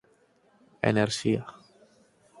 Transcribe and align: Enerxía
Enerxía 0.89 1.43